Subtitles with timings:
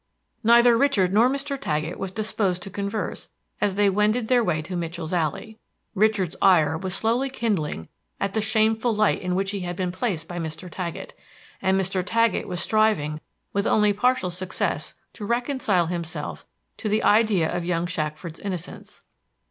[0.43, 1.61] Neither Richard nor Mr.
[1.61, 3.29] Taggett was disposed to converse
[3.61, 5.59] as they wended their way to Mitchell's Alley.
[5.93, 7.87] Richard's ire was slowly kindling
[8.19, 10.71] at the shameful light in which he had been placed by Mr.
[10.71, 11.13] Taggett,
[11.61, 12.03] and Mr.
[12.03, 13.21] Taggett was striving
[13.53, 16.47] with only partial success to reconcile himself
[16.77, 19.03] to the idea of young Shackford's innocence.